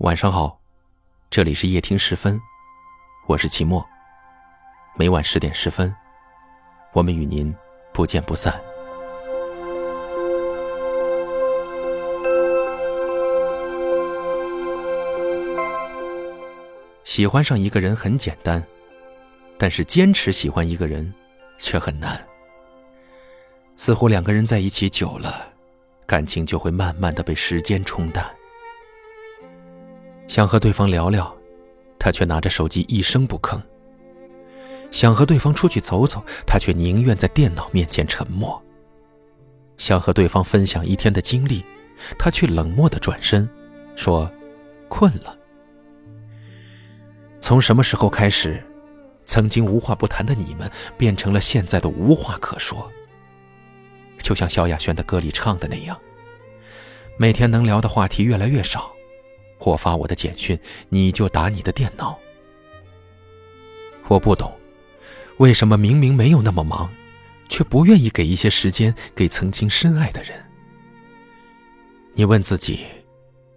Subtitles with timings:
[0.00, 0.58] 晚上好，
[1.28, 2.40] 这里是夜听十分，
[3.26, 3.86] 我是齐墨。
[4.96, 5.94] 每晚十点十分，
[6.94, 7.54] 我们与您
[7.92, 8.58] 不见不散。
[17.04, 18.66] 喜欢上一个人很简单，
[19.58, 21.12] 但是坚持喜欢一个人
[21.58, 22.18] 却很难。
[23.76, 25.52] 似乎两个人在一起久了，
[26.06, 28.24] 感情就会慢慢的被时间冲淡。
[30.30, 31.36] 想和对方聊聊，
[31.98, 33.60] 他却拿着手机一声不吭；
[34.92, 38.62] 想和对方出去走走，他却宁愿在电脑面前沉默。
[39.76, 41.64] 想和对方分享一天的经历，
[42.16, 43.50] 他却冷漠的转身，
[43.96, 44.30] 说
[44.88, 45.36] ：“困了。”
[47.42, 48.62] 从什么时候开始，
[49.24, 52.88] 曾经无话不谈的你们，变成了现在的无话可说？
[54.20, 55.98] 就像萧亚轩的歌里唱的那样，
[57.18, 58.92] 每天能聊的话题越来越少。
[59.60, 62.18] 或发我的简讯，你就打你的电脑。
[64.08, 64.50] 我不懂，
[65.36, 66.90] 为什么明明没有那么忙，
[67.48, 70.42] 却不愿意给一些时间给曾经深爱的人？
[72.14, 72.86] 你问自己，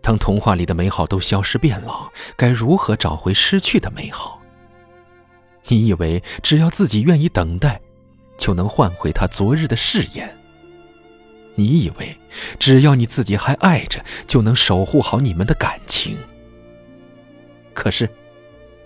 [0.00, 4.40] 当童话里的美好都消失变老，该如何找回失去的美好？
[5.66, 7.80] 你以为只要自己愿意等待，
[8.38, 10.37] 就能换回他昨日的誓言？
[11.58, 12.16] 你以为
[12.56, 16.16] 只要你自己还爱着，就能守护好你们的感情？
[17.74, 18.08] 可是，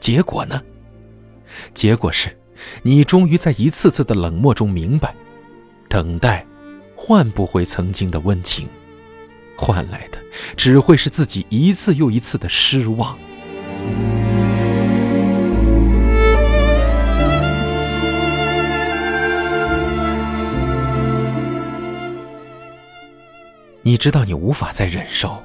[0.00, 0.62] 结果呢？
[1.74, 2.34] 结果是，
[2.82, 5.14] 你终于在一次次的冷漠中明白，
[5.86, 6.46] 等待
[6.96, 8.66] 换不回曾经的温情，
[9.54, 10.18] 换来的
[10.56, 13.18] 只会是自己一次又一次的失望。
[23.82, 25.42] 你知道你无法再忍受，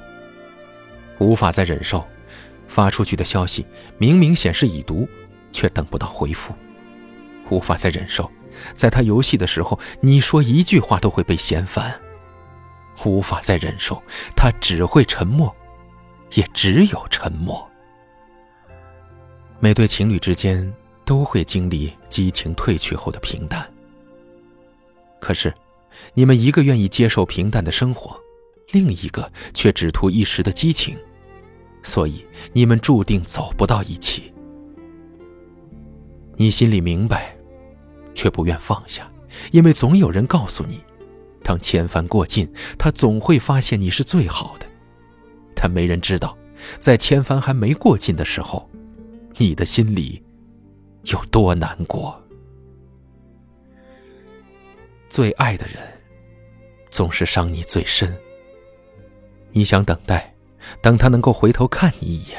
[1.18, 2.06] 无法再忍受，
[2.68, 3.66] 发出去的消息
[3.98, 5.08] 明明显示已读，
[5.52, 6.52] 却等不到回复；
[7.50, 8.30] 无法再忍受，
[8.74, 11.90] 在他游戏的时候，你说一句话都会被嫌烦；
[13.04, 14.00] 无法再忍受，
[14.36, 15.52] 他只会沉默，
[16.34, 17.68] 也只有沉默。
[19.58, 20.72] 每对情侣之间
[21.04, 23.68] 都会经历激情褪去后的平淡，
[25.20, 25.52] 可是，
[26.14, 28.16] 你们一个愿意接受平淡的生活。
[28.70, 30.96] 另一个却只图一时的激情，
[31.82, 34.32] 所以你们注定走不到一起。
[36.36, 37.36] 你心里明白，
[38.14, 39.10] 却不愿放下，
[39.52, 40.80] 因为总有人告诉你，
[41.42, 44.66] 当千帆过尽，他总会发现你是最好的。
[45.54, 46.36] 但没人知道，
[46.78, 48.68] 在千帆还没过尽的时候，
[49.36, 50.22] 你的心里
[51.04, 52.22] 有多难过。
[55.08, 55.76] 最爱的人，
[56.90, 58.14] 总是伤你最深。
[59.50, 60.34] 你想等待，
[60.82, 62.38] 等他能够回头看你一眼，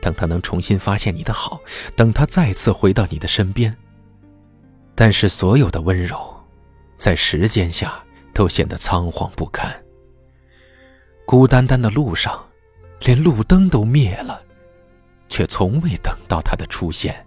[0.00, 1.60] 等他能重新发现你的好，
[1.96, 3.76] 等他再次回到你的身边。
[4.94, 6.18] 但是所有的温柔，
[6.96, 8.02] 在时间下
[8.34, 9.70] 都显得仓皇不堪。
[11.24, 12.44] 孤单单的路上，
[13.00, 14.42] 连路灯都灭了，
[15.28, 17.24] 却从未等到他的出现。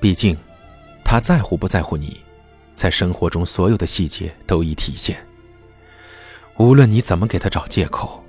[0.00, 0.36] 毕竟，
[1.04, 2.20] 他在乎不在乎你，
[2.74, 5.24] 在生活中所有的细节都已体现。
[6.62, 8.22] 无论你怎么给他找借口，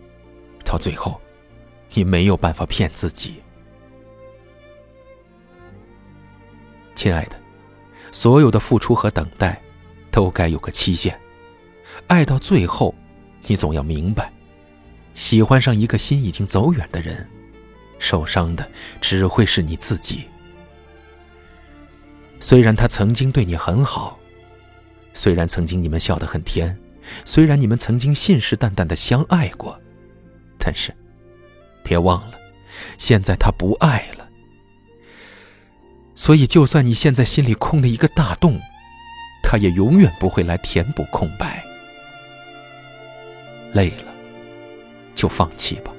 [0.65, 1.21] 到最后，
[1.91, 3.35] 你没有办法骗自己。
[6.95, 7.39] 亲爱的，
[8.11, 9.61] 所有的付出和等待，
[10.09, 11.15] 都该有个期限。
[12.07, 12.95] 爱到最后，
[13.43, 14.33] 你总要明白，
[15.13, 17.29] 喜欢上一个心已经走远的人，
[17.99, 18.67] 受伤的
[18.99, 20.27] 只会是你自己。
[22.39, 24.17] 虽然他曾经对你很好，
[25.13, 26.75] 虽然曾经你们笑得很甜。
[27.25, 29.79] 虽然你们曾经信誓旦旦的相爱过，
[30.59, 30.93] 但是，
[31.83, 32.39] 别忘了，
[32.97, 34.29] 现在他不爱了。
[36.15, 38.59] 所以，就算你现在心里空了一个大洞，
[39.41, 41.63] 他也永远不会来填补空白。
[43.73, 44.13] 累了，
[45.15, 45.91] 就放弃吧；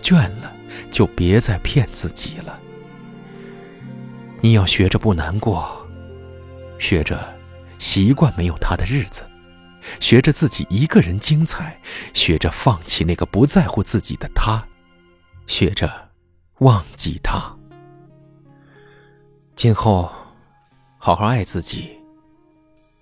[0.00, 0.54] 倦了，
[0.90, 2.58] 就别再骗自己了。
[4.40, 5.86] 你要学着不难过，
[6.78, 7.22] 学着
[7.78, 9.22] 习惯没有他的日子。
[10.00, 11.80] 学着自己一个人精彩，
[12.14, 14.66] 学着放弃那个不在乎自己的他，
[15.46, 16.10] 学着
[16.58, 17.54] 忘记他。
[19.54, 20.10] 今后，
[20.98, 21.90] 好好爱自己。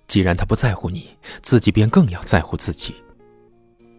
[0.06, 1.10] 既然他不在乎你，
[1.42, 2.94] 自己便更要在乎自己。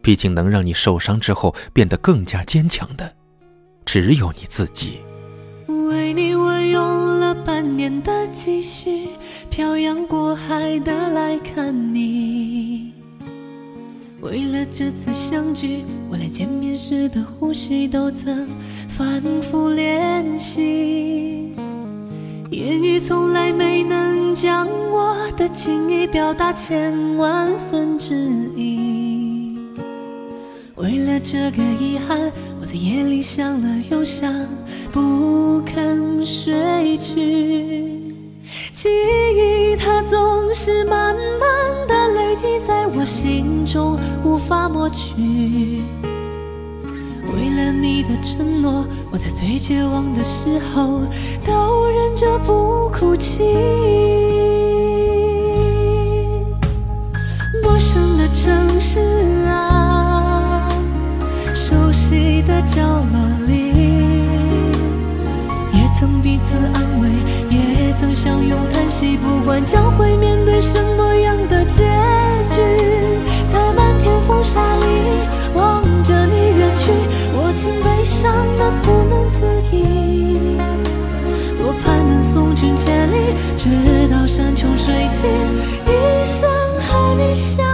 [0.01, 3.11] 毕竟，能让你受伤之后变得更加坚强的，
[3.85, 5.01] 只有你自己。
[5.67, 9.09] 为你，我用了半年的积蓄，
[9.49, 12.44] 漂洋过海的来看你。
[14.25, 18.47] 为了这次相聚，我连见面时的呼吸都曾
[18.89, 21.51] 反复练习。
[22.49, 28.15] 言语从来没能将我的情意表达千万分之
[28.55, 29.59] 一。
[30.73, 32.19] 为了这个遗憾，
[32.59, 34.33] 我在夜里想了又想，
[34.91, 38.01] 不肯睡去。
[38.73, 43.97] 记忆它总是慢慢的累积在我心中，
[44.47, 45.81] 法抹去。
[47.33, 51.01] 为了你的承诺，我在最绝望的时候
[51.45, 53.43] 都忍着不哭泣。
[57.63, 58.99] 陌生的城市
[59.47, 60.69] 啊，
[61.53, 63.73] 熟悉的角落里，
[65.73, 67.09] 也曾彼此安慰，
[67.49, 69.17] 也曾相拥叹息。
[69.17, 71.34] 不管将会面对什么样
[84.27, 85.29] 山穷水尽，
[85.85, 86.49] 一生
[86.81, 87.64] 和你相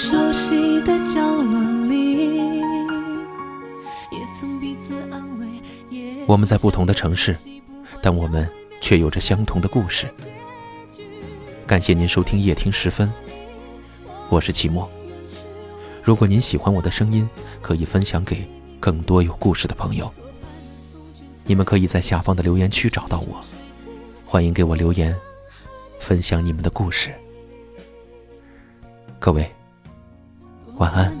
[0.00, 2.56] 熟悉的角落里，
[4.10, 6.24] 也曾彼此安慰。
[6.26, 7.36] 我们在不同的城市，
[8.00, 8.50] 但我们
[8.80, 10.08] 却有着相同的故事。
[11.66, 13.12] 感谢您收听夜听时分，
[14.30, 14.90] 我是齐墨。
[16.02, 17.28] 如果您喜欢我的声音，
[17.60, 18.48] 可以分享给
[18.80, 20.10] 更多有故事的朋友。
[21.44, 23.38] 你们可以在下方的留言区找到我，
[24.24, 25.14] 欢迎给我留言，
[25.98, 27.12] 分享你们的故事。
[29.18, 29.52] 各位，
[30.80, 31.12] 晚安。